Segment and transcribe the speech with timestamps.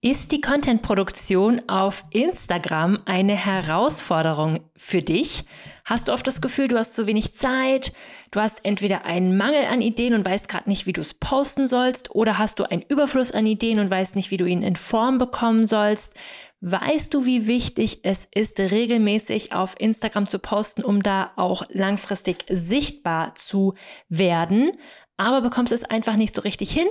[0.00, 5.42] Ist die Content-Produktion auf Instagram eine Herausforderung für dich?
[5.84, 7.92] Hast du oft das Gefühl, du hast zu wenig Zeit,
[8.30, 11.66] du hast entweder einen Mangel an Ideen und weißt gerade nicht, wie du es posten
[11.66, 14.76] sollst, oder hast du einen Überfluss an Ideen und weißt nicht, wie du ihn in
[14.76, 16.14] Form bekommen sollst?
[16.60, 22.44] Weißt du, wie wichtig es ist, regelmäßig auf Instagram zu posten, um da auch langfristig
[22.48, 23.74] sichtbar zu
[24.08, 24.70] werden?
[25.18, 26.86] aber bekommst es einfach nicht so richtig hin,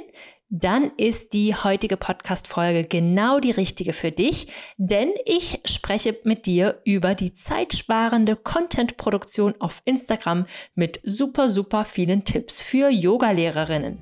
[0.50, 6.82] dann ist die heutige Podcast-Folge genau die richtige für dich, denn ich spreche mit dir
[6.86, 14.02] über die zeitsparende Content-Produktion auf Instagram mit super, super vielen Tipps für Yogalehrerinnen.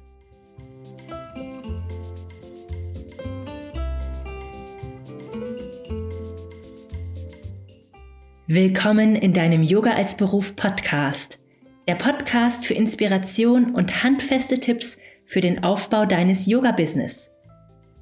[8.48, 11.40] Willkommen in deinem Yoga als Beruf Podcast
[11.88, 17.32] der Podcast für Inspiration und handfeste Tipps für den Aufbau deines Yoga-Business.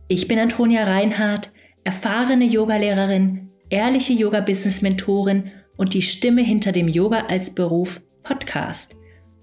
[0.08, 1.50] Ich bin Antonia Reinhardt,
[1.84, 8.96] erfahrene Yogalehrerin, ehrliche Yoga-Business-Mentorin und die Stimme hinter dem Yoga als Beruf Podcast.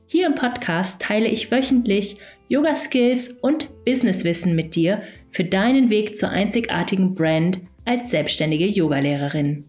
[0.07, 2.17] Hier im Podcast teile ich wöchentlich
[2.49, 9.69] Yoga-Skills und Businesswissen mit dir für deinen Weg zur einzigartigen Brand als selbstständige Yogalehrerin.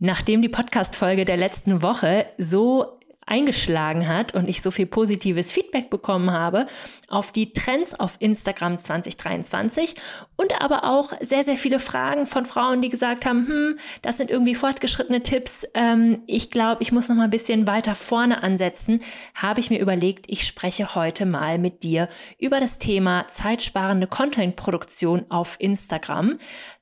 [0.00, 2.97] Nachdem die Podcast-Folge der letzten Woche so
[3.28, 6.66] eingeschlagen hat und ich so viel positives Feedback bekommen habe
[7.08, 9.94] auf die Trends auf Instagram 2023
[10.36, 14.30] und aber auch sehr, sehr viele Fragen von Frauen, die gesagt haben, hm, das sind
[14.30, 15.66] irgendwie fortgeschrittene Tipps.
[15.74, 19.00] Ähm, ich glaube, ich muss noch mal ein bisschen weiter vorne ansetzen,
[19.34, 25.26] habe ich mir überlegt, ich spreche heute mal mit dir über das Thema zeitsparende Content-Produktion
[25.30, 26.38] auf Instagram.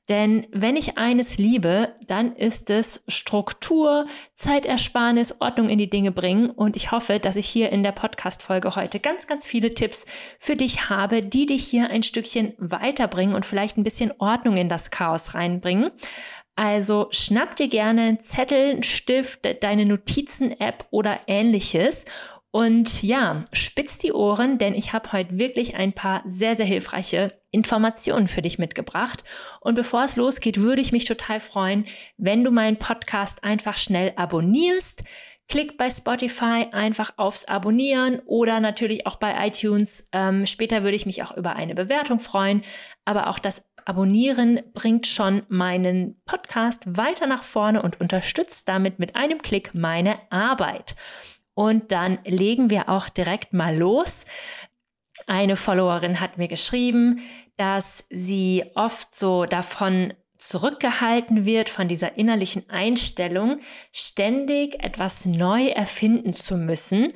[0.09, 6.49] Denn wenn ich eines liebe, dann ist es Struktur, Zeitersparnis, Ordnung in die Dinge bringen.
[6.49, 10.05] Und ich hoffe, dass ich hier in der Podcast-Folge heute ganz, ganz viele Tipps
[10.39, 14.69] für dich habe, die dich hier ein Stückchen weiterbringen und vielleicht ein bisschen Ordnung in
[14.69, 15.91] das Chaos reinbringen.
[16.55, 22.05] Also schnapp dir gerne Zettel, Stift, deine Notizen-App oder ähnliches
[22.57, 27.33] und ja, spitz die Ohren, denn ich habe heute wirklich ein paar sehr, sehr hilfreiche
[27.51, 29.23] Informationen für dich mitgebracht.
[29.61, 31.85] Und bevor es losgeht, würde ich mich total freuen,
[32.17, 35.03] wenn du meinen Podcast einfach schnell abonnierst.
[35.47, 40.09] Klick bei Spotify einfach aufs Abonnieren oder natürlich auch bei iTunes.
[40.11, 42.63] Ähm, später würde ich mich auch über eine Bewertung freuen.
[43.05, 49.15] Aber auch das Abonnieren bringt schon meinen Podcast weiter nach vorne und unterstützt damit mit
[49.15, 50.97] einem Klick meine Arbeit.
[51.53, 54.25] Und dann legen wir auch direkt mal los.
[55.25, 57.21] Eine Followerin hat mir geschrieben,
[57.55, 63.59] dass sie oft so davon zurückgehalten wird, von dieser innerlichen Einstellung,
[63.91, 67.13] ständig etwas neu erfinden zu müssen,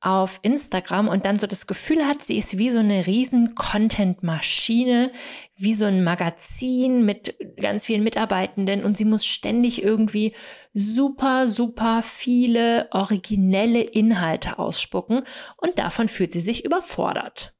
[0.00, 1.08] auf Instagram.
[1.08, 5.12] Und dann so das Gefühl hat, sie ist wie so eine riesen Content-Maschine,
[5.56, 8.82] wie so ein Magazin mit ganz vielen Mitarbeitenden.
[8.82, 10.34] Und sie muss ständig irgendwie
[10.72, 15.22] super, super viele originelle Inhalte ausspucken.
[15.56, 17.54] Und davon fühlt sie sich überfordert.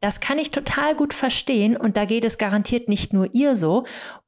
[0.00, 3.84] Das kann ich total gut verstehen und da geht es garantiert nicht nur ihr so.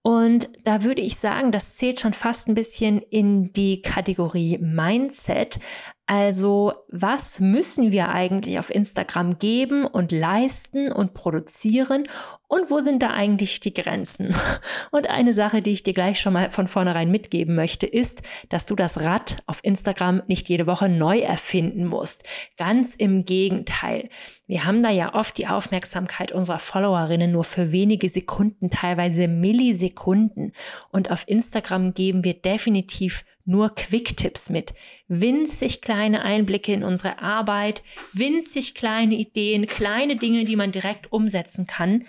[0.08, 5.60] Und da würde ich sagen, das zählt schon fast ein bisschen in die Kategorie Mindset.
[6.06, 12.04] Also was müssen wir eigentlich auf Instagram geben und leisten und produzieren
[12.48, 14.34] und wo sind da eigentlich die Grenzen?
[14.90, 18.64] Und eine Sache, die ich dir gleich schon mal von vornherein mitgeben möchte, ist, dass
[18.64, 22.24] du das Rad auf Instagram nicht jede Woche neu erfinden musst.
[22.56, 24.08] Ganz im Gegenteil.
[24.46, 29.97] Wir haben da ja oft die Aufmerksamkeit unserer Followerinnen nur für wenige Sekunden, teilweise Millisekunden.
[30.06, 34.74] Und auf Instagram geben wir definitiv nur Quick-Tipps mit.
[35.08, 37.82] Winzig kleine Einblicke in unsere Arbeit,
[38.12, 42.04] winzig kleine Ideen, kleine Dinge, die man direkt umsetzen kann.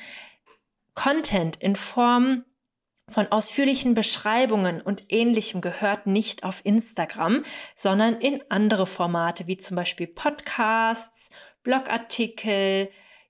[0.95, 2.43] Content in Form
[3.07, 7.43] von ausführlichen Beschreibungen und ähnlichem gehört nicht auf Instagram,
[7.75, 11.29] sondern in andere Formate wie zum Beispiel Podcasts,
[11.63, 12.89] Blogartikel,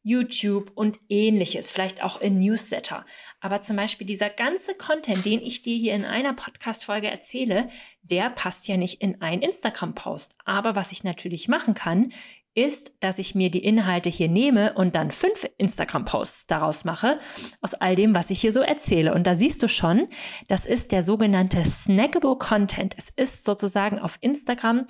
[0.09, 3.05] YouTube und ähnliches, vielleicht auch in Newsletter.
[3.39, 7.69] Aber zum Beispiel dieser ganze Content, den ich dir hier in einer Podcast-Folge erzähle,
[8.01, 10.35] der passt ja nicht in einen Instagram-Post.
[10.45, 12.11] Aber was ich natürlich machen kann,
[12.55, 17.19] ist, dass ich mir die Inhalte hier nehme und dann fünf Instagram-Posts daraus mache,
[17.61, 19.13] aus all dem, was ich hier so erzähle.
[19.13, 20.07] Und da siehst du schon,
[20.47, 22.95] das ist der sogenannte Snackable Content.
[22.97, 24.85] Es ist sozusagen auf Instagram,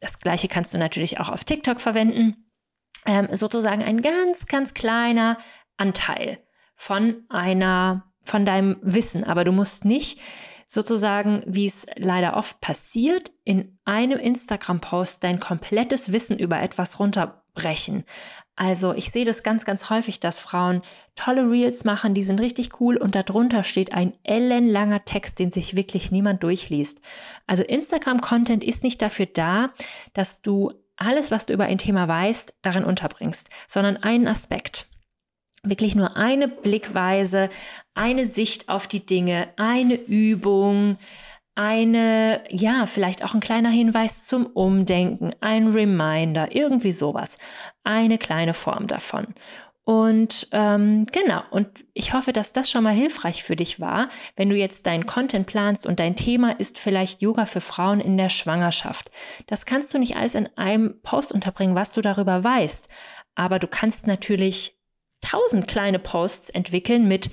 [0.00, 2.45] das gleiche kannst du natürlich auch auf TikTok verwenden,
[3.06, 5.38] ähm, sozusagen ein ganz, ganz kleiner
[5.76, 6.38] Anteil
[6.74, 9.24] von einer, von deinem Wissen.
[9.24, 10.20] Aber du musst nicht
[10.66, 17.44] sozusagen, wie es leider oft passiert, in einem Instagram-Post dein komplettes Wissen über etwas runter
[17.54, 18.04] brechen.
[18.56, 20.82] Also ich sehe das ganz, ganz häufig, dass Frauen
[21.14, 25.76] tolle Reels machen, die sind richtig cool und darunter steht ein ellenlanger Text, den sich
[25.76, 27.00] wirklich niemand durchliest.
[27.46, 29.70] Also Instagram-Content ist nicht dafür da,
[30.14, 34.86] dass du alles, was du über ein Thema weißt, darin unterbringst, sondern einen Aspekt.
[35.62, 37.50] Wirklich nur eine Blickweise,
[37.94, 40.98] eine Sicht auf die Dinge, eine Übung,
[41.56, 47.38] eine, ja, vielleicht auch ein kleiner Hinweis zum Umdenken, ein Reminder, irgendwie sowas.
[47.82, 49.34] Eine kleine Form davon.
[49.86, 54.48] Und ähm, genau, und ich hoffe, dass das schon mal hilfreich für dich war, wenn
[54.48, 58.28] du jetzt deinen Content planst und dein Thema ist vielleicht Yoga für Frauen in der
[58.28, 59.12] Schwangerschaft.
[59.46, 62.88] Das kannst du nicht alles in einem Post unterbringen, was du darüber weißt.
[63.36, 64.76] Aber du kannst natürlich
[65.20, 67.30] tausend kleine Posts entwickeln mit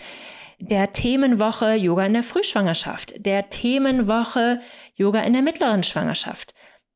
[0.60, 4.60] der Themenwoche Yoga in der Frühschwangerschaft, der Themenwoche
[4.94, 6.54] Yoga in der mittleren Schwangerschaft,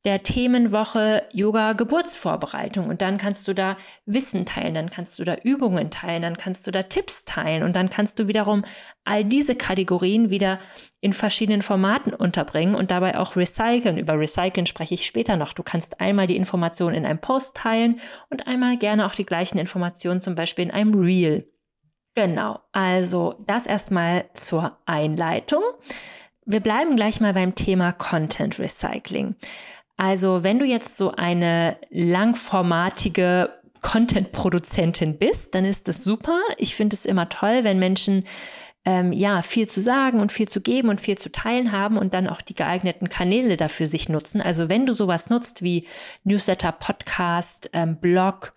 [0.08, 3.76] der Themenwoche Yoga Geburtsvorbereitung und dann kannst du da
[4.06, 7.76] Wissen teilen, dann kannst du da Übungen teilen, dann kannst du da Tipps teilen und
[7.76, 8.64] dann kannst du wiederum
[9.04, 10.60] all diese Kategorien wieder
[11.02, 13.98] in verschiedenen Formaten unterbringen und dabei auch recyceln.
[13.98, 15.52] Über Recyceln spreche ich später noch.
[15.52, 18.00] Du kannst einmal die Informationen in einem Post teilen
[18.30, 21.52] und einmal gerne auch die gleichen Informationen zum Beispiel in einem Reel.
[22.16, 25.64] Genau, also das erstmal zur Einleitung.
[26.46, 29.36] Wir bleiben gleich mal beim Thema Content Recycling.
[29.98, 33.50] Also wenn du jetzt so eine langformatige
[33.82, 36.40] Content-Produzentin bist, dann ist das super.
[36.58, 38.24] Ich finde es immer toll, wenn Menschen
[38.86, 42.14] ähm, ja viel zu sagen und viel zu geben und viel zu teilen haben und
[42.14, 44.42] dann auch die geeigneten Kanäle dafür sich nutzen.
[44.42, 45.86] Also wenn du sowas nutzt wie
[46.24, 48.54] Newsletter, Podcast, ähm, Blog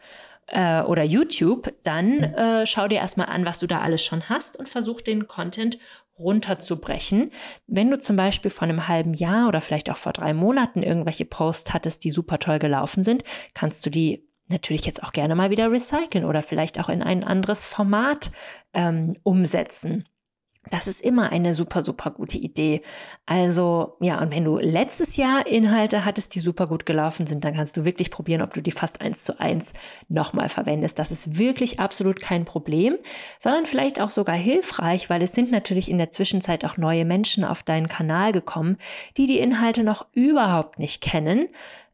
[0.46, 4.56] äh, oder YouTube, dann äh, schau dir erstmal an, was du da alles schon hast
[4.56, 5.78] und versuch den Content
[6.20, 7.32] runterzubrechen.
[7.66, 11.24] Wenn du zum Beispiel vor einem halben Jahr oder vielleicht auch vor drei Monaten irgendwelche
[11.24, 13.24] Posts hattest, die super toll gelaufen sind,
[13.54, 17.24] kannst du die natürlich jetzt auch gerne mal wieder recyceln oder vielleicht auch in ein
[17.24, 18.30] anderes Format
[18.74, 20.04] ähm, umsetzen.
[20.68, 22.82] Das ist immer eine super, super gute Idee.
[23.24, 27.54] Also, ja, und wenn du letztes Jahr Inhalte hattest, die super gut gelaufen sind, dann
[27.54, 29.72] kannst du wirklich probieren, ob du die fast eins zu eins
[30.08, 30.98] nochmal verwendest.
[30.98, 32.98] Das ist wirklich absolut kein Problem,
[33.38, 37.42] sondern vielleicht auch sogar hilfreich, weil es sind natürlich in der Zwischenzeit auch neue Menschen
[37.42, 38.76] auf deinen Kanal gekommen,
[39.16, 41.48] die die Inhalte noch überhaupt nicht kennen.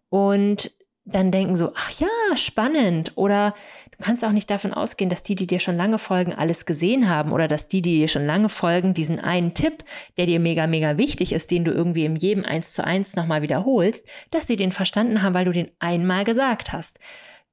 [0.09, 0.73] Und
[1.07, 3.13] dann denken so, ach ja, spannend.
[3.15, 3.55] Oder
[3.93, 7.09] du kannst auch nicht davon ausgehen, dass die, die dir schon lange folgen, alles gesehen
[7.09, 9.85] haben oder dass die, die dir schon lange folgen, diesen einen Tipp,
[10.19, 13.41] der dir mega, mega wichtig ist, den du irgendwie in jedem eins zu eins nochmal
[13.41, 16.99] wiederholst, dass sie den verstanden haben, weil du den einmal gesagt hast.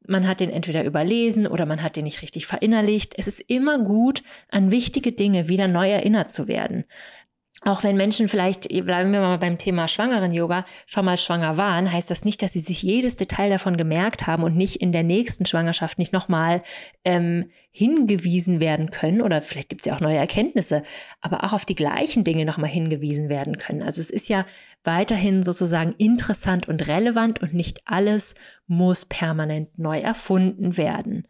[0.05, 3.13] Man hat den entweder überlesen oder man hat den nicht richtig verinnerlicht.
[3.17, 6.83] Es ist immer gut, an wichtige Dinge wieder neu erinnert zu werden
[7.65, 12.10] auch wenn Menschen vielleicht, bleiben wir mal beim Thema Schwangeren-Yoga, schon mal schwanger waren, heißt
[12.10, 15.45] das nicht, dass sie sich jedes Detail davon gemerkt haben und nicht in der nächsten
[15.45, 16.62] Schwangerschaft nicht nochmal
[17.06, 19.21] ähm, hingewiesen werden können.
[19.21, 20.83] Oder vielleicht gibt es ja auch neue Erkenntnisse,
[21.21, 23.81] aber auch auf die gleichen Dinge nochmal hingewiesen werden können.
[23.81, 24.45] Also es ist ja
[24.83, 28.36] weiterhin sozusagen interessant und relevant und nicht alles
[28.68, 31.27] muss permanent neu erfunden werden.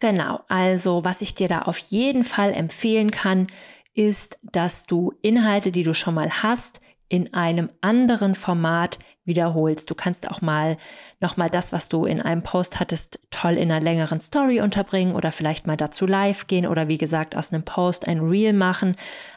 [0.00, 3.48] Genau, also was ich dir da auf jeden Fall empfehlen kann,
[3.94, 9.88] ist, dass du Inhalte, die du schon mal hast, in einem anderen Format wiederholst.
[9.88, 10.76] Du kannst auch mal
[11.20, 15.32] nochmal das, was du in einem Post hattest, toll in einer längeren Story unterbringen oder
[15.32, 18.96] vielleicht mal dazu live gehen oder wie gesagt aus einem Post ein Reel machen.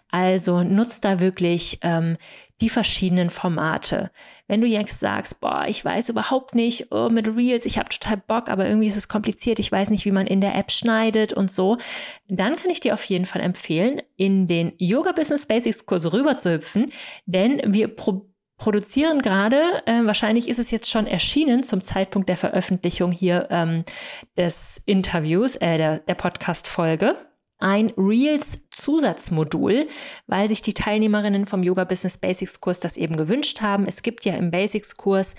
[0.09, 2.17] Also nutzt da wirklich ähm,
[2.61, 4.11] die verschiedenen Formate.
[4.47, 8.17] Wenn du jetzt sagst, boah, ich weiß überhaupt nicht oh, mit Reels, ich habe total
[8.17, 11.33] Bock, aber irgendwie ist es kompliziert, ich weiß nicht, wie man in der App schneidet
[11.33, 11.77] und so,
[12.27, 16.37] dann kann ich dir auf jeden Fall empfehlen, in den Yoga Business Basics Kurs rüber
[16.37, 16.91] zu hüpfen,
[17.25, 18.27] denn wir pro
[18.57, 23.83] produzieren gerade, äh, wahrscheinlich ist es jetzt schon erschienen zum Zeitpunkt der Veröffentlichung hier ähm,
[24.37, 27.15] des Interviews, äh, der, der Podcast-Folge
[27.61, 29.87] ein Reels-Zusatzmodul,
[30.27, 33.85] weil sich die Teilnehmerinnen vom Yoga Business Basics Kurs das eben gewünscht haben.
[33.85, 35.35] Es gibt ja im Basics Kurs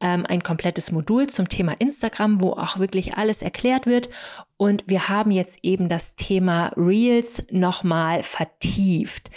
[0.00, 4.08] ähm, ein komplettes Modul zum Thema Instagram, wo auch wirklich alles erklärt wird.
[4.56, 9.30] Und wir haben jetzt eben das Thema Reels nochmal vertieft.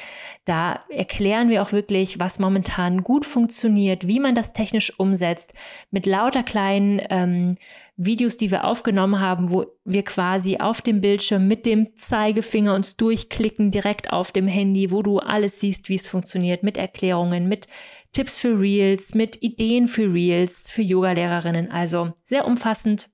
[0.46, 5.53] Da erklären wir auch wirklich, was momentan gut funktioniert, wie man das technisch umsetzt,
[5.89, 7.58] mit lauter kleinen ähm,
[7.97, 12.95] Videos, die wir aufgenommen haben, wo wir quasi auf dem Bildschirm mit dem Zeigefinger uns
[12.95, 17.67] durchklicken, direkt auf dem Handy, wo du alles siehst, wie es funktioniert, mit Erklärungen, mit
[18.13, 21.71] Tipps für Reels, mit Ideen für Reels, für Yoga-Lehrerinnen.
[21.71, 23.09] Also sehr umfassend.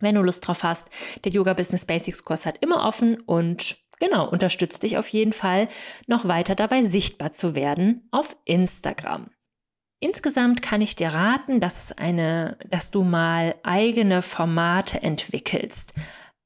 [0.00, 0.88] Wenn du Lust drauf hast,
[1.24, 5.68] der Yoga Business Basics Kurs hat immer offen und genau, unterstützt dich auf jeden Fall
[6.06, 9.28] noch weiter dabei sichtbar zu werden auf Instagram.
[10.00, 15.92] Insgesamt kann ich dir raten, dass, eine, dass du mal eigene Formate entwickelst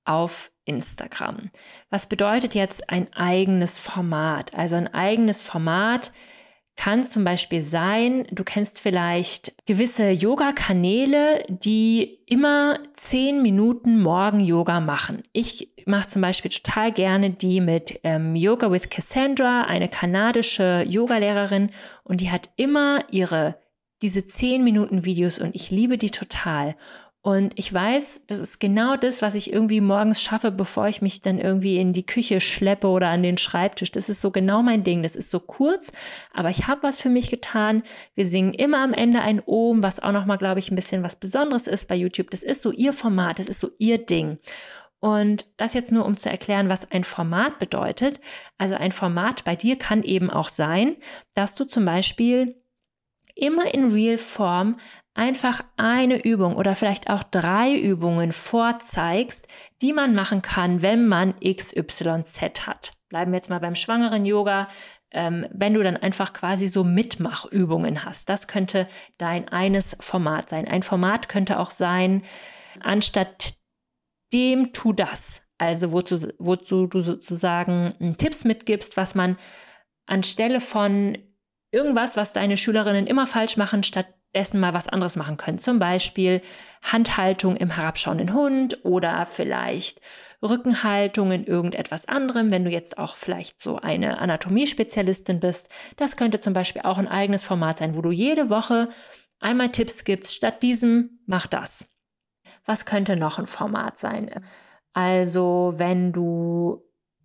[0.05, 1.51] auf Instagram.
[1.91, 4.55] Was bedeutet jetzt ein eigenes Format?
[4.55, 6.13] Also ein eigenes Format
[6.76, 15.23] kann zum Beispiel sein, du kennst vielleicht gewisse Yoga-Kanäle, die immer zehn Minuten Morgen-Yoga machen.
[15.33, 21.71] Ich mache zum Beispiel total gerne die mit ähm, Yoga with Cassandra, eine kanadische Yogalehrerin,
[22.05, 23.57] und die hat immer ihre
[24.02, 26.75] diese zehn Minuten Videos und ich liebe die total.
[27.25, 31.21] Und ich weiß, das ist genau das, was ich irgendwie morgens schaffe, bevor ich mich
[31.21, 33.93] dann irgendwie in die Küche schleppe oder an den Schreibtisch.
[33.93, 35.05] Das ist so genau mein Ding.
[35.05, 35.93] Das ist so kurz,
[36.35, 37.85] aber ich habe was für mich getan.
[38.17, 41.14] Wir singen immer am Ende ein Ohm, was auch nochmal, glaube ich, ein bisschen was
[41.14, 42.31] Besonderes ist bei YouTube.
[42.31, 44.38] Das ist so ihr Format, das ist so ihr Ding.
[44.99, 48.21] Und das jetzt nur, um zu erklären, was ein Format bedeutet.
[48.59, 50.97] Also ein Format bei dir kann eben auch sein,
[51.35, 52.62] dass du zum Beispiel
[53.35, 54.77] immer in Real-Form
[55.15, 59.47] einfach eine Übung oder vielleicht auch drei Übungen vorzeigst,
[59.83, 62.93] die man machen kann, wenn man XYZ hat.
[63.09, 64.69] Bleiben wir jetzt mal beim schwangeren Yoga.
[65.11, 68.31] Ähm, wenn du dann einfach quasi so Mitmachübungen hast.
[68.31, 70.67] Das könnte dein eines Format sein.
[70.67, 72.23] Ein Format könnte auch sein,
[72.81, 73.59] anstatt
[74.33, 75.47] dem tu das.
[75.59, 79.37] Also wozu, wozu du sozusagen hm, Tipps mitgibst, was man
[80.07, 81.19] anstelle von
[81.73, 85.59] irgendwas, was deine Schülerinnen immer falsch machen, stattdessen mal was anderes machen können.
[85.59, 86.43] Zum Beispiel
[86.83, 90.00] Handhaltung im herabschauenden Hund oder vielleicht
[90.43, 95.69] Rückenhaltung in irgendetwas anderem, wenn du jetzt auch vielleicht so eine Anatomiespezialistin bist.
[95.97, 98.88] Das könnte zum Beispiel auch ein eigenes Format sein, wo du jede Woche
[99.41, 101.88] einmal Tipps gibst, statt diesem mach das.
[102.64, 104.31] Was könnte noch ein Format sein?
[104.93, 106.83] Also wenn du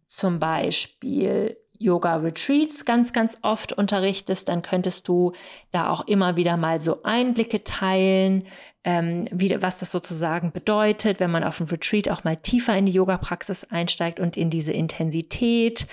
[0.07, 5.33] zum Beispiel Yoga-Retreats ganz, ganz oft unterrichtest, dann könntest du
[5.71, 8.45] da auch immer wieder mal so Einblicke teilen,
[8.83, 12.85] ähm, wie, was das sozusagen bedeutet, wenn man auf dem Retreat auch mal tiefer in
[12.85, 15.87] die Yoga-Praxis einsteigt und in diese Intensität.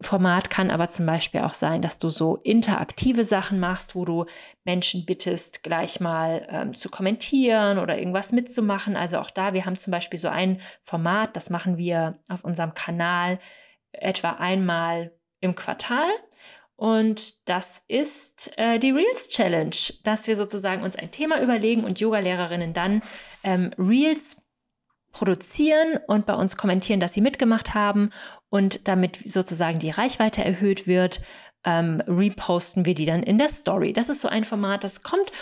[0.00, 4.26] Format kann aber zum Beispiel auch sein, dass du so interaktive Sachen machst, wo du
[4.64, 8.96] Menschen bittest, gleich mal ähm, zu kommentieren oder irgendwas mitzumachen.
[8.96, 12.74] Also auch da, wir haben zum Beispiel so ein Format, das machen wir auf unserem
[12.74, 13.38] Kanal
[13.92, 15.12] etwa einmal
[15.44, 16.08] im Quartal.
[16.76, 22.00] Und das ist äh, die Reels Challenge, dass wir sozusagen uns ein Thema überlegen und
[22.00, 23.02] Yoga-Lehrerinnen dann
[23.44, 24.42] ähm, Reels
[25.12, 28.10] produzieren und bei uns kommentieren, dass sie mitgemacht haben
[28.50, 31.20] und damit sozusagen die Reichweite erhöht wird,
[31.64, 33.92] ähm, reposten wir die dann in der Story.
[33.92, 35.32] Das ist so ein Format, das kommt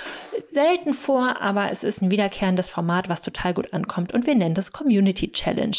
[0.45, 4.55] selten vor, aber es ist ein wiederkehrendes Format, was total gut ankommt und wir nennen
[4.55, 5.77] das Community Challenge.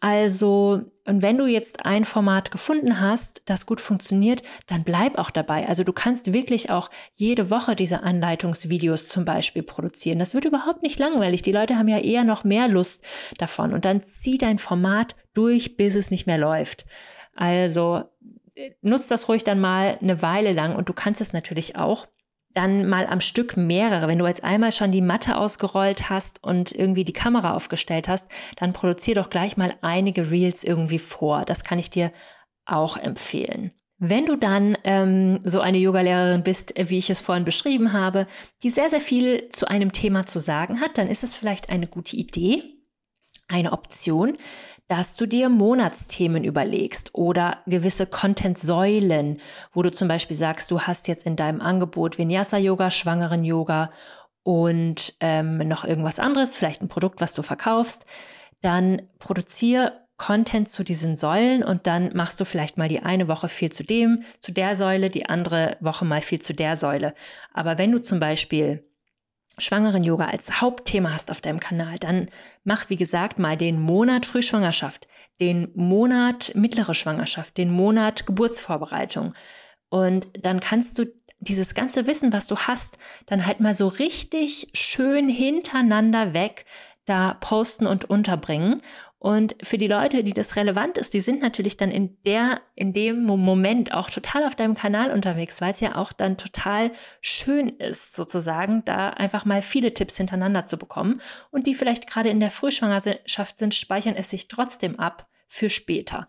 [0.00, 5.30] Also, und wenn du jetzt ein Format gefunden hast, das gut funktioniert, dann bleib auch
[5.30, 5.66] dabei.
[5.66, 10.18] Also du kannst wirklich auch jede Woche diese Anleitungsvideos zum Beispiel produzieren.
[10.18, 11.42] Das wird überhaupt nicht langweilig.
[11.42, 13.02] Die Leute haben ja eher noch mehr Lust
[13.38, 16.86] davon und dann zieh dein Format durch, bis es nicht mehr läuft.
[17.34, 18.04] Also
[18.82, 22.06] nutzt das ruhig dann mal eine Weile lang und du kannst es natürlich auch
[22.54, 24.08] dann mal am Stück mehrere.
[24.08, 28.28] Wenn du jetzt einmal schon die Matte ausgerollt hast und irgendwie die Kamera aufgestellt hast,
[28.56, 31.44] dann produzier doch gleich mal einige Reels irgendwie vor.
[31.44, 32.10] Das kann ich dir
[32.64, 33.72] auch empfehlen.
[33.98, 38.26] Wenn du dann ähm, so eine Yogalehrerin bist, wie ich es vorhin beschrieben habe,
[38.62, 41.88] die sehr, sehr viel zu einem Thema zu sagen hat, dann ist es vielleicht eine
[41.88, 42.62] gute Idee,
[43.48, 44.36] eine Option,
[44.88, 49.38] dass du dir Monatsthemen überlegst oder gewisse Content-Säulen,
[49.72, 53.90] wo du zum Beispiel sagst, du hast jetzt in deinem Angebot Vinyasa-Yoga, Schwangeren-Yoga
[54.42, 58.06] und ähm, noch irgendwas anderes, vielleicht ein Produkt, was du verkaufst,
[58.62, 63.48] dann produziere Content zu diesen Säulen und dann machst du vielleicht mal die eine Woche
[63.48, 67.14] viel zu dem, zu der Säule, die andere Woche mal viel zu der Säule.
[67.52, 68.87] Aber wenn du zum Beispiel
[69.58, 72.28] Schwangeren-Yoga als Hauptthema hast auf deinem Kanal, dann
[72.64, 75.08] mach, wie gesagt, mal den Monat Frühschwangerschaft,
[75.40, 79.34] den Monat mittlere Schwangerschaft, den Monat Geburtsvorbereitung.
[79.88, 81.06] Und dann kannst du
[81.40, 86.64] dieses ganze Wissen, was du hast, dann halt mal so richtig schön hintereinander weg
[87.08, 88.82] da posten und unterbringen.
[89.20, 92.92] Und für die Leute, die das relevant ist, die sind natürlich dann in der, in
[92.92, 97.68] dem Moment auch total auf deinem Kanal unterwegs, weil es ja auch dann total schön
[97.68, 101.20] ist, sozusagen, da einfach mal viele Tipps hintereinander zu bekommen.
[101.50, 106.28] Und die vielleicht gerade in der Frühschwangerschaft sind, speichern es sich trotzdem ab für später.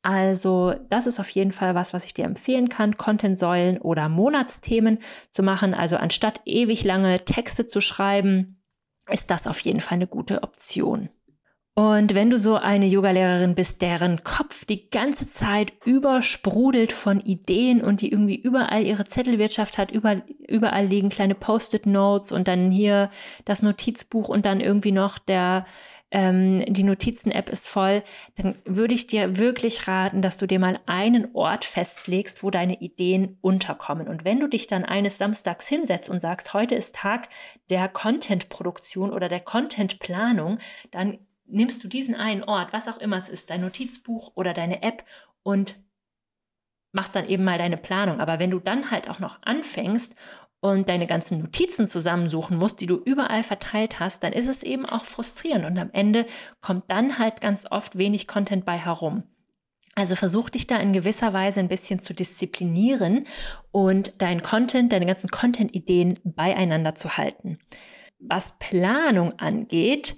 [0.00, 4.98] Also, das ist auf jeden Fall was, was ich dir empfehlen kann, Content-Säulen oder Monatsthemen
[5.30, 5.74] zu machen.
[5.74, 8.60] Also, anstatt ewig lange Texte zu schreiben,
[9.10, 11.08] ist das auf jeden Fall eine gute Option.
[11.74, 17.82] Und wenn du so eine Yogalehrerin bist, deren Kopf die ganze Zeit übersprudelt von Ideen
[17.82, 23.10] und die irgendwie überall ihre Zettelwirtschaft hat, überall, überall liegen kleine Post-it-Notes und dann hier
[23.46, 25.64] das Notizbuch und dann irgendwie noch der
[26.10, 28.02] ähm, die Notizen-App ist voll,
[28.36, 32.82] dann würde ich dir wirklich raten, dass du dir mal einen Ort festlegst, wo deine
[32.82, 34.08] Ideen unterkommen.
[34.08, 37.30] Und wenn du dich dann eines Samstags hinsetzt und sagst, heute ist Tag
[37.70, 40.58] der Content-Produktion oder der Content-Planung,
[40.90, 41.16] dann
[41.52, 45.04] nimmst du diesen einen Ort, was auch immer es ist, dein Notizbuch oder deine App
[45.42, 45.76] und
[46.92, 48.20] machst dann eben mal deine Planung.
[48.20, 50.14] Aber wenn du dann halt auch noch anfängst
[50.60, 54.86] und deine ganzen Notizen zusammensuchen musst, die du überall verteilt hast, dann ist es eben
[54.86, 56.26] auch frustrierend und am Ende
[56.60, 59.24] kommt dann halt ganz oft wenig Content bei herum.
[59.94, 63.26] Also versuch dich da in gewisser Weise ein bisschen zu disziplinieren
[63.72, 67.58] und dein Content, deine ganzen Content-Ideen beieinander zu halten.
[68.18, 70.16] Was Planung angeht,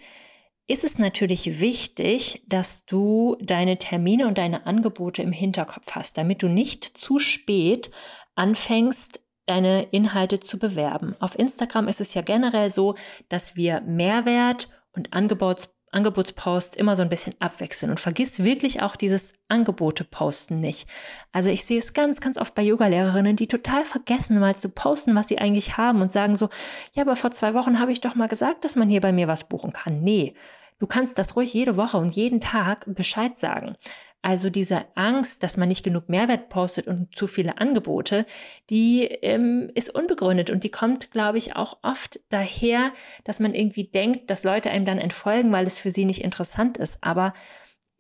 [0.67, 6.43] ist es natürlich wichtig, dass du deine Termine und deine Angebote im Hinterkopf hast, damit
[6.43, 7.91] du nicht zu spät
[8.35, 11.15] anfängst, deine Inhalte zu bewerben.
[11.21, 12.95] Auf Instagram ist es ja generell so,
[13.29, 18.97] dass wir Mehrwert und Angebots Angebotsposts immer so ein bisschen abwechseln und vergiss wirklich auch
[18.97, 20.89] dieses Angebote-Posten nicht.
[21.33, 25.15] Also ich sehe es ganz, ganz oft bei Yogalehrerinnen, die total vergessen, mal zu posten,
[25.15, 26.49] was sie eigentlich haben und sagen so,
[26.93, 29.29] ja, aber vor zwei Wochen habe ich doch mal gesagt, dass man hier bei mir
[29.29, 30.03] was buchen kann.
[30.03, 30.35] Nee,
[30.79, 33.77] du kannst das ruhig jede Woche und jeden Tag Bescheid sagen.
[34.25, 38.25] Also diese Angst, dass man nicht genug Mehrwert postet und zu viele Angebote,
[38.71, 43.85] die ähm, ist unbegründet und die kommt, glaube ich, auch oft daher, dass man irgendwie
[43.85, 46.97] denkt, dass Leute einem dann entfolgen, weil es für sie nicht interessant ist.
[47.03, 47.35] Aber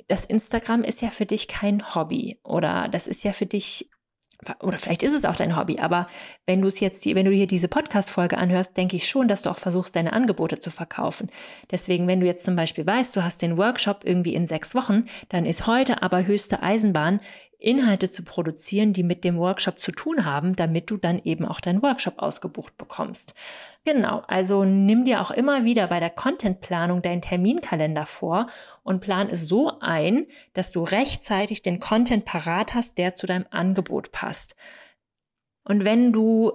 [0.08, 3.90] das Instagram ist ja für dich kein Hobby oder das ist ja für dich
[4.60, 6.06] oder vielleicht ist es auch dein Hobby, aber
[6.46, 9.50] wenn du es jetzt, wenn du hier diese Podcast-Folge anhörst, denke ich schon, dass du
[9.50, 11.30] auch versuchst, deine Angebote zu verkaufen.
[11.70, 15.06] Deswegen, wenn du jetzt zum Beispiel weißt, du hast den Workshop irgendwie in sechs Wochen,
[15.28, 17.20] dann ist heute aber höchste Eisenbahn,
[17.64, 21.60] Inhalte zu produzieren, die mit dem Workshop zu tun haben, damit du dann eben auch
[21.60, 23.34] deinen Workshop ausgebucht bekommst.
[23.84, 28.46] Genau, also nimm dir auch immer wieder bei der Contentplanung deinen Terminkalender vor
[28.82, 33.46] und plan es so ein, dass du rechtzeitig den Content parat hast, der zu deinem
[33.50, 34.56] Angebot passt.
[35.64, 36.52] Und wenn du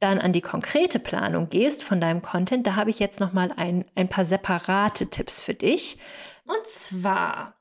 [0.00, 3.50] dann an die konkrete Planung gehst von deinem Content, da habe ich jetzt noch mal
[3.56, 5.98] ein, ein paar separate Tipps für dich.
[6.44, 7.54] Und zwar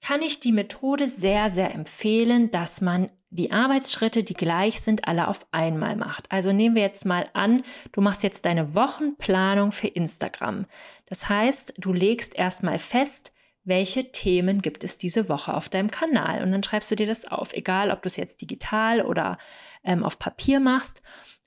[0.00, 5.28] kann ich die Methode sehr, sehr empfehlen, dass man die Arbeitsschritte, die gleich sind, alle
[5.28, 6.30] auf einmal macht.
[6.30, 10.66] Also nehmen wir jetzt mal an, du machst jetzt deine Wochenplanung für Instagram.
[11.06, 13.32] Das heißt, du legst erstmal fest,
[13.64, 16.42] welche Themen gibt es diese Woche auf deinem Kanal.
[16.42, 19.36] Und dann schreibst du dir das auf, egal ob du es jetzt digital oder
[19.84, 21.02] ähm, auf Papier machst.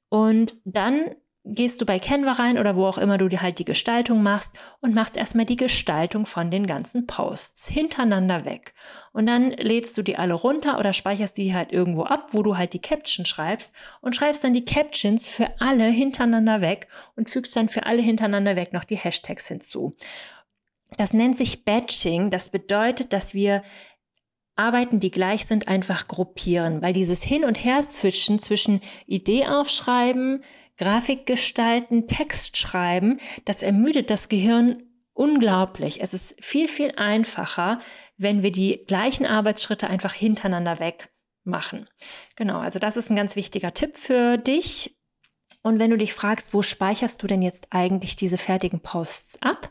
[0.10, 3.66] Und dann gehst du bei Canva rein oder wo auch immer du dir halt die
[3.66, 8.74] Gestaltung machst und machst erstmal die Gestaltung von den ganzen Posts hintereinander weg.
[9.12, 12.58] Und dann lädst du die alle runter oder speicherst die halt irgendwo ab, wo du
[12.58, 17.56] halt die Caption schreibst und schreibst dann die Captions für alle hintereinander weg und fügst
[17.56, 19.96] dann für alle hintereinander weg noch die Hashtags hinzu.
[20.98, 22.30] Das nennt sich Batching.
[22.30, 23.64] Das bedeutet, dass wir
[24.56, 30.44] Arbeiten, die gleich sind, einfach gruppieren, weil dieses Hin- und Her-Switchen zwischen Idee aufschreiben,
[30.82, 34.82] Grafik gestalten, Text schreiben, das ermüdet das Gehirn
[35.14, 36.02] unglaublich.
[36.02, 37.80] Es ist viel, viel einfacher,
[38.18, 41.12] wenn wir die gleichen Arbeitsschritte einfach hintereinander weg
[41.44, 41.88] machen.
[42.36, 44.98] Genau, also das ist ein ganz wichtiger Tipp für dich.
[45.62, 49.70] Und wenn du dich fragst, wo speicherst du denn jetzt eigentlich diese fertigen Posts ab?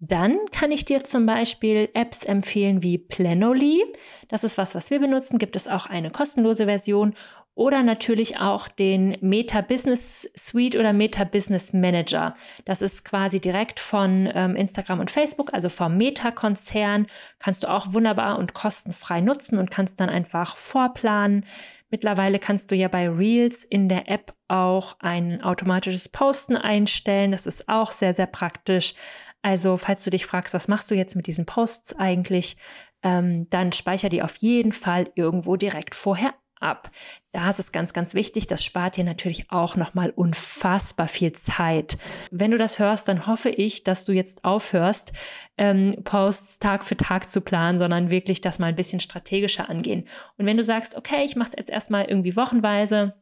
[0.00, 3.84] Dann kann ich dir zum Beispiel Apps empfehlen wie Planoly.
[4.26, 5.38] Das ist was, was wir benutzen.
[5.38, 7.14] Gibt es auch eine kostenlose Version
[7.54, 12.34] oder natürlich auch den Meta Business Suite oder Meta Business Manager.
[12.64, 17.06] Das ist quasi direkt von ähm, Instagram und Facebook, also vom Meta-Konzern.
[17.38, 21.44] Kannst du auch wunderbar und kostenfrei nutzen und kannst dann einfach vorplanen.
[21.90, 27.32] Mittlerweile kannst du ja bei Reels in der App auch ein automatisches Posten einstellen.
[27.32, 28.94] Das ist auch sehr, sehr praktisch.
[29.42, 32.56] Also, falls du dich fragst, was machst du jetzt mit diesen Posts eigentlich,
[33.02, 36.90] ähm, dann speicher die auf jeden Fall irgendwo direkt vorher ab.
[37.32, 38.46] Da ist ganz, ganz wichtig.
[38.46, 41.98] Das spart dir natürlich auch nochmal unfassbar viel Zeit.
[42.30, 45.12] Wenn du das hörst, dann hoffe ich, dass du jetzt aufhörst,
[45.58, 50.06] ähm, Posts Tag für Tag zu planen, sondern wirklich das mal ein bisschen strategischer angehen.
[50.38, 53.14] Und wenn du sagst, okay, ich mache es jetzt erstmal irgendwie wochenweise,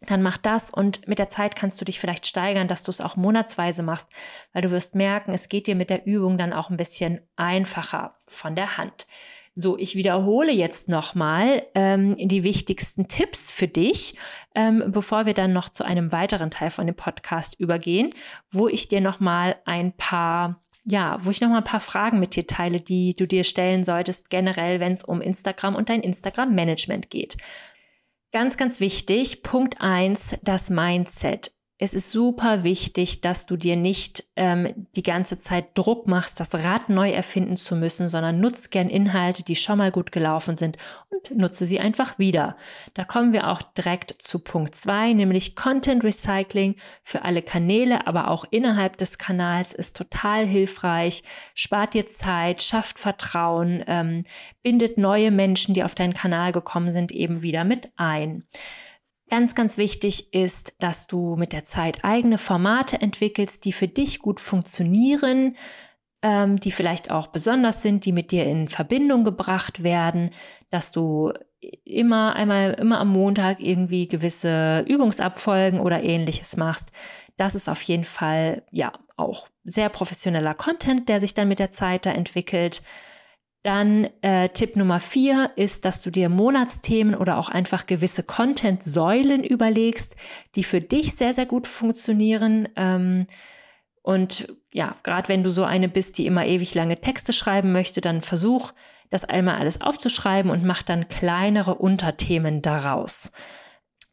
[0.00, 3.00] dann mach das und mit der Zeit kannst du dich vielleicht steigern, dass du es
[3.00, 4.08] auch monatsweise machst,
[4.52, 8.16] weil du wirst merken, es geht dir mit der Übung dann auch ein bisschen einfacher
[8.26, 9.06] von der Hand.
[9.60, 14.14] So, ich wiederhole jetzt nochmal ähm, die wichtigsten Tipps für dich,
[14.54, 18.14] ähm, bevor wir dann noch zu einem weiteren Teil von dem Podcast übergehen,
[18.52, 22.36] wo ich dir nochmal ein paar ja, wo ich noch mal ein paar Fragen mit
[22.36, 27.10] dir teile, die du dir stellen solltest, generell, wenn es um Instagram und dein Instagram-Management
[27.10, 27.36] geht.
[28.30, 34.24] Ganz, ganz wichtig, Punkt eins: das Mindset es ist super wichtig, dass du dir nicht
[34.34, 38.88] ähm, die ganze Zeit Druck machst, das Rad neu erfinden zu müssen, sondern nutz gern
[38.88, 40.76] Inhalte, die schon mal gut gelaufen sind
[41.08, 42.56] und nutze sie einfach wieder.
[42.94, 48.28] Da kommen wir auch direkt zu Punkt zwei, nämlich Content Recycling für alle Kanäle, aber
[48.28, 51.22] auch innerhalb des Kanals ist total hilfreich,
[51.54, 54.24] spart dir Zeit, schafft Vertrauen, ähm,
[54.64, 58.42] bindet neue Menschen, die auf deinen Kanal gekommen sind, eben wieder mit ein.
[59.30, 64.20] Ganz, ganz wichtig ist, dass du mit der Zeit eigene Formate entwickelst, die für dich
[64.20, 65.56] gut funktionieren,
[66.22, 70.30] ähm, die vielleicht auch besonders sind, die mit dir in Verbindung gebracht werden,
[70.70, 71.32] dass du
[71.84, 76.90] immer einmal, immer am Montag irgendwie gewisse Übungsabfolgen oder ähnliches machst.
[77.36, 81.70] Das ist auf jeden Fall, ja, auch sehr professioneller Content, der sich dann mit der
[81.70, 82.82] Zeit da entwickelt.
[83.68, 89.44] Dann äh, Tipp Nummer vier ist, dass du dir Monatsthemen oder auch einfach gewisse Content-Säulen
[89.44, 90.16] überlegst,
[90.54, 92.70] die für dich sehr, sehr gut funktionieren.
[92.76, 93.26] Ähm,
[94.00, 98.00] und ja, gerade wenn du so eine bist, die immer ewig lange Texte schreiben möchte,
[98.00, 98.72] dann versuch,
[99.10, 103.32] das einmal alles aufzuschreiben und mach dann kleinere Unterthemen daraus.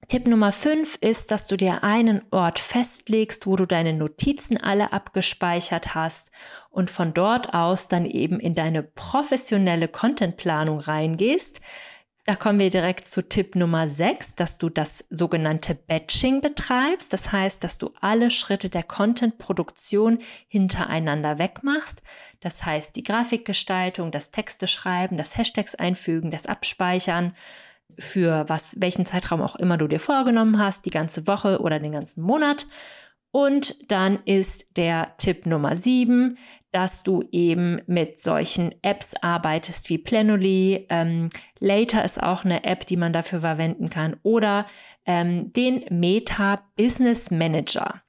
[0.08, 4.94] Tipp Nummer 5 ist, dass du dir einen Ort festlegst, wo du deine Notizen alle
[4.94, 6.32] abgespeichert hast
[6.70, 11.60] und von dort aus dann eben in deine professionelle Contentplanung reingehst.
[12.28, 17.13] Da kommen wir direkt zu Tipp Nummer 6, dass du das sogenannte Batching betreibst.
[17.13, 22.02] Das heißt, dass du alle Schritte der Contentproduktion hintereinander wegmachst.
[22.39, 27.36] Das heißt, die Grafikgestaltung, das Texte schreiben, das Hashtags einfügen, das Abspeichern,
[27.98, 31.91] für was, welchen Zeitraum auch immer du dir vorgenommen hast, die ganze Woche oder den
[31.93, 32.67] ganzen Monat.
[33.32, 36.38] Und dann ist der Tipp Nummer sieben,
[36.71, 40.88] dass du eben mit solchen Apps arbeitest wie Planoly.
[40.89, 44.17] Ähm, Later ist auch eine App, die man dafür verwenden kann.
[44.24, 44.65] Oder
[45.06, 48.02] ähm, den Meta Business Manager.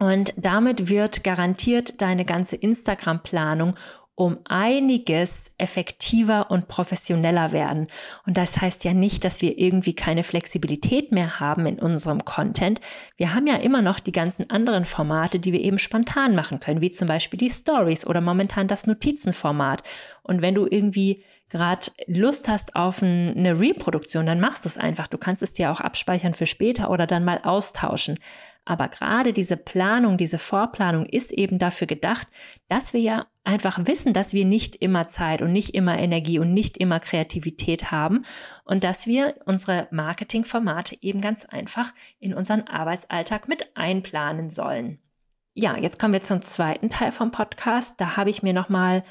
[0.00, 3.74] Und damit wird garantiert deine ganze Instagram-Planung
[4.18, 7.86] um einiges effektiver und professioneller werden.
[8.26, 12.80] Und das heißt ja nicht, dass wir irgendwie keine Flexibilität mehr haben in unserem Content.
[13.16, 16.80] Wir haben ja immer noch die ganzen anderen Formate, die wir eben spontan machen können,
[16.80, 19.84] wie zum Beispiel die Stories oder momentan das Notizenformat.
[20.24, 25.06] Und wenn du irgendwie gerade Lust hast auf eine Reproduktion, dann machst du es einfach.
[25.06, 28.18] Du kannst es dir auch abspeichern für später oder dann mal austauschen.
[28.64, 32.28] Aber gerade diese Planung, diese Vorplanung ist eben dafür gedacht,
[32.68, 36.52] dass wir ja einfach wissen, dass wir nicht immer Zeit und nicht immer Energie und
[36.52, 38.26] nicht immer Kreativität haben
[38.64, 44.98] und dass wir unsere Marketingformate eben ganz einfach in unseren Arbeitsalltag mit einplanen sollen.
[45.54, 48.00] Ja, jetzt kommen wir zum zweiten Teil vom Podcast.
[48.00, 49.02] Da habe ich mir nochmal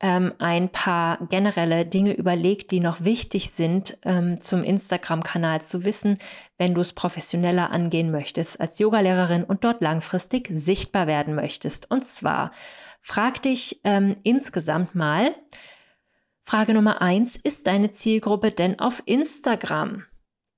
[0.00, 6.18] ähm, ein paar generelle Dinge überlegt, die noch wichtig sind ähm, zum Instagram-Kanal zu wissen,
[6.58, 11.90] wenn du es professioneller angehen möchtest als Yogalehrerin und dort langfristig sichtbar werden möchtest.
[11.90, 12.50] Und zwar
[13.00, 15.34] frag dich ähm, insgesamt mal,
[16.42, 20.04] Frage Nummer eins, ist deine Zielgruppe denn auf Instagram?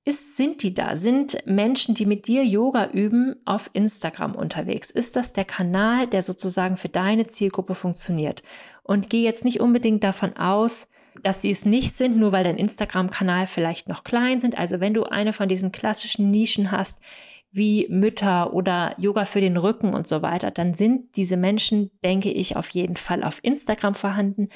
[0.04, 0.96] Ist, sind die da?
[0.96, 4.90] Sind Menschen, die mit dir Yoga üben, auf Instagram unterwegs?
[4.90, 8.42] Ist das der Kanal, der sozusagen für deine Zielgruppe funktioniert?
[8.88, 10.88] Und geh jetzt nicht unbedingt davon aus,
[11.22, 14.56] dass sie es nicht sind, nur weil dein Instagram-Kanal vielleicht noch klein sind.
[14.56, 17.02] Also wenn du eine von diesen klassischen Nischen hast,
[17.50, 22.30] wie Mütter oder Yoga für den Rücken und so weiter, dann sind diese Menschen, denke
[22.30, 24.48] ich, auf jeden Fall auf Instagram vorhanden.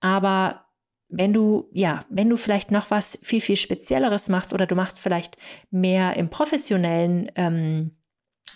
[0.00, 0.64] Aber
[1.08, 4.98] wenn du, ja, wenn du vielleicht noch was viel, viel Spezielleres machst oder du machst
[4.98, 5.36] vielleicht
[5.70, 7.92] mehr im professionellen ähm,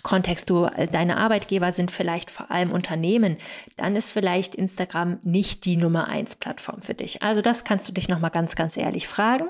[0.02, 3.36] Kontext, du, deine Arbeitgeber sind vielleicht vor allem Unternehmen,
[3.76, 7.22] dann ist vielleicht Instagram nicht die Nummer eins Plattform für dich.
[7.22, 9.48] Also das kannst du dich nochmal ganz, ganz ehrlich fragen.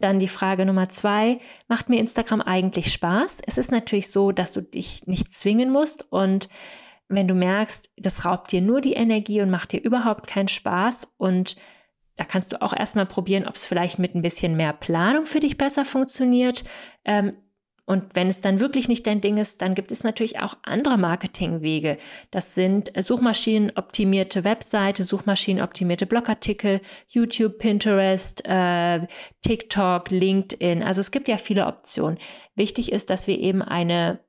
[0.00, 3.40] Dann die Frage Nummer zwei, macht mir Instagram eigentlich Spaß?
[3.46, 6.48] Es ist natürlich so, dass du dich nicht zwingen musst und
[7.08, 11.12] wenn du merkst, das raubt dir nur die Energie und macht dir überhaupt keinen Spaß
[11.18, 11.56] und
[12.16, 15.40] da kannst du auch erstmal probieren, ob es vielleicht mit ein bisschen mehr Planung für
[15.40, 16.64] dich besser funktioniert.
[17.04, 17.36] Ähm,
[17.84, 20.96] und wenn es dann wirklich nicht dein Ding ist, dann gibt es natürlich auch andere
[20.96, 21.96] Marketingwege.
[22.30, 29.06] Das sind suchmaschinenoptimierte Webseite, suchmaschinenoptimierte Blogartikel, YouTube, Pinterest, äh,
[29.42, 30.82] TikTok, LinkedIn.
[30.82, 32.18] Also es gibt ja viele Optionen.
[32.54, 34.20] Wichtig ist, dass wir eben eine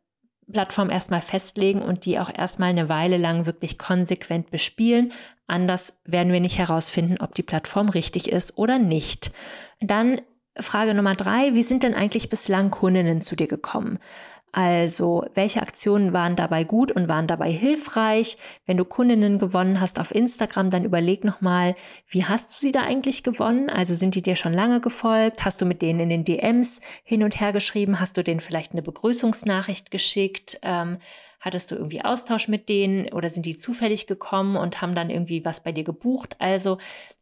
[0.52, 5.14] Plattform erstmal festlegen und die auch erstmal eine Weile lang wirklich konsequent bespielen.
[5.46, 9.32] Anders werden wir nicht herausfinden, ob die Plattform richtig ist oder nicht.
[9.80, 10.22] Dann
[10.60, 14.00] Frage Nummer drei, wie sind denn eigentlich bislang Kundinnen zu dir gekommen?
[14.56, 18.38] Also, welche Aktionen waren dabei gut und waren dabei hilfreich?
[18.68, 21.76] Wenn du Kundinnen gewonnen hast auf Instagram, dann überleg nochmal,
[22.08, 23.72] wie hast du sie da eigentlich gewonnen?
[23.72, 25.44] Also sind die dir schon lange gefolgt?
[25.44, 28.00] Hast du mit denen in den DMs hin und her geschrieben?
[28.00, 30.60] Hast du denen vielleicht eine Begrüßungsnachricht geschickt?
[30.62, 31.00] Ähm,
[31.44, 35.44] Hattest du irgendwie Austausch mit denen oder sind die zufällig gekommen und haben dann irgendwie
[35.44, 36.38] was bei dir gebucht?
[36.40, 36.78] Also,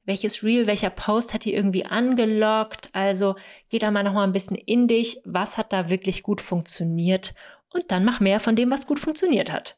[0.05, 2.91] welches Reel, welcher Post hat die irgendwie angelockt?
[2.93, 3.33] Also,
[3.69, 5.19] geh da mal nochmal ein bisschen in dich.
[5.25, 7.33] Was hat da wirklich gut funktioniert?
[7.73, 9.75] Und dann mach mehr von dem, was gut funktioniert hat.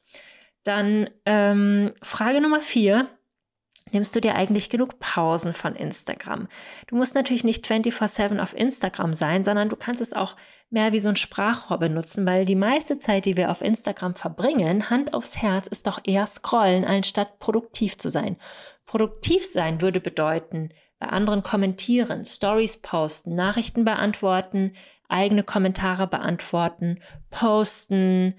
[0.65, 3.08] Dann ähm, Frage Nummer vier
[3.91, 6.49] nimmst du dir eigentlich genug Pausen von Instagram?
[6.88, 10.36] Du musst natürlich nicht 24/7 auf Instagram sein, sondern du kannst es auch
[10.73, 14.89] mehr wie so ein Sprachrohr benutzen, weil die meiste Zeit, die wir auf Instagram verbringen,
[14.89, 18.38] Hand aufs Herz, ist doch eher scrollen, anstatt produktiv zu sein.
[18.86, 24.73] Produktiv sein würde bedeuten, bei anderen kommentieren, Stories posten, Nachrichten beantworten,
[25.07, 28.36] eigene Kommentare beantworten, posten,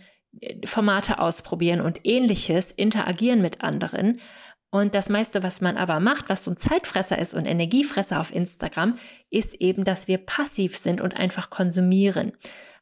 [0.64, 4.20] Formate ausprobieren und ähnliches, interagieren mit anderen.
[4.74, 8.34] Und das meiste, was man aber macht, was so ein Zeitfresser ist und Energiefresser auf
[8.34, 8.98] Instagram,
[9.30, 12.32] ist eben, dass wir passiv sind und einfach konsumieren.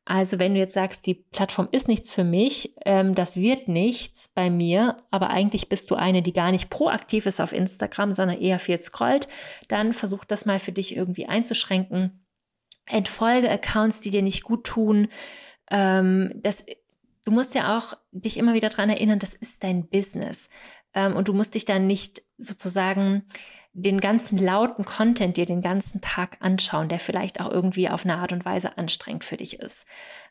[0.06, 4.28] Also wenn du jetzt sagst, die Plattform ist nichts für mich, ähm, das wird nichts
[4.28, 8.40] bei mir, aber eigentlich bist du eine, die gar nicht proaktiv ist auf Instagram, sondern
[8.40, 9.28] eher viel scrollt,
[9.68, 12.24] dann versuch das mal für dich irgendwie einzuschränken.
[12.86, 15.08] Entfolge Accounts, die dir nicht gut tun.
[15.70, 16.64] Ähm, das,
[17.26, 20.48] du musst ja auch dich immer wieder daran erinnern, das ist dein Business.
[20.94, 23.24] Ähm, und du musst dich dann nicht sozusagen
[23.74, 28.18] den ganzen lauten Content dir den ganzen Tag anschauen, der vielleicht auch irgendwie auf eine
[28.18, 29.86] Art und Weise anstrengend für dich ist.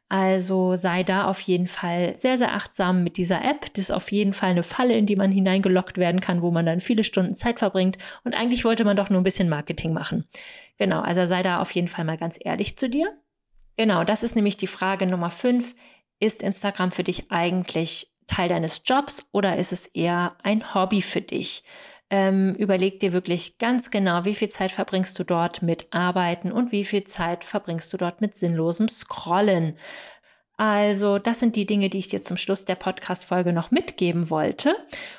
[0.10, 3.74] Also sei da auf jeden Fall sehr, sehr achtsam mit dieser App.
[3.74, 6.66] Das ist auf jeden Fall eine Falle, in die man hineingelockt werden kann, wo man
[6.66, 7.98] dann viele Stunden Zeit verbringt.
[8.24, 10.26] Und eigentlich wollte man doch nur ein bisschen Marketing machen.
[10.78, 13.08] Genau, also sei da auf jeden Fall mal ganz ehrlich zu dir.
[13.78, 15.74] Genau, das ist nämlich die Frage Nummer fünf.
[16.20, 21.22] Ist Instagram für dich eigentlich Teil deines Jobs oder ist es eher ein Hobby für
[21.22, 21.64] dich?
[22.10, 26.72] Ähm, überleg dir wirklich ganz genau, wie viel Zeit verbringst du dort mit Arbeiten und
[26.72, 29.78] wie viel Zeit verbringst du dort mit sinnlosem Scrollen.
[30.64, 34.76] Also, das sind die Dinge, die ich dir zum Schluss der Podcast-Folge noch mitgeben wollte.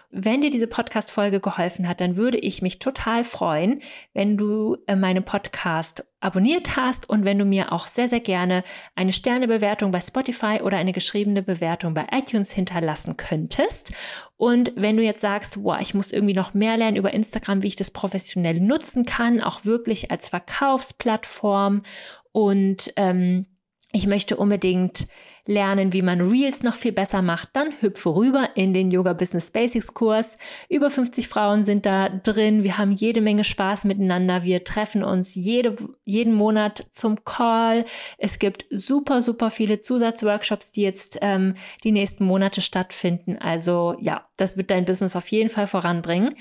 [0.08, 3.82] Wenn dir diese Podcast-Folge geholfen hat, dann würde ich mich total freuen,
[4.14, 8.62] wenn du äh, meinen Podcast abonniert hast und wenn du mir auch sehr, sehr gerne
[8.94, 13.92] eine Sternebewertung bei Spotify oder eine geschriebene Bewertung bei iTunes hinterlassen könntest.
[14.36, 17.68] Und wenn du jetzt sagst, wow, ich muss irgendwie noch mehr lernen über Instagram, wie
[17.68, 21.82] ich das professionell nutzen kann, auch wirklich als Verkaufsplattform
[22.30, 23.46] und ähm,
[23.92, 25.06] ich möchte unbedingt
[25.46, 29.50] lernen, wie man Reels noch viel besser macht, dann hüpfe rüber in den Yoga Business
[29.50, 30.38] Basics Kurs.
[30.68, 32.62] Über 50 Frauen sind da drin.
[32.62, 34.44] Wir haben jede Menge Spaß miteinander.
[34.44, 37.84] Wir treffen uns jede, jeden Monat zum Call.
[38.18, 43.36] Es gibt super, super viele Zusatzworkshops, die jetzt ähm, die nächsten Monate stattfinden.
[43.38, 46.34] Also ja, das wird dein Business auf jeden Fall voranbringen.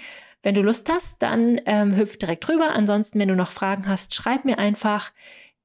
[0.43, 2.71] Wenn du Lust hast, dann ähm, hüpf direkt rüber.
[2.73, 5.11] Ansonsten, wenn du noch Fragen hast, schreib mir einfach.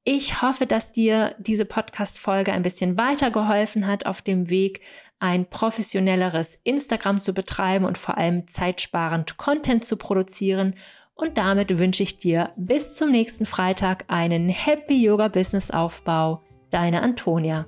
[0.08, 4.80] Ich hoffe, dass dir diese Podcast-Folge ein bisschen weitergeholfen hat auf dem Weg,
[5.18, 10.76] ein professionelleres Instagram zu betreiben und vor allem zeitsparend Content zu produzieren.
[11.16, 16.40] Und damit wünsche ich dir bis zum nächsten Freitag einen Happy Yoga Business Aufbau.
[16.70, 17.66] Deine Antonia.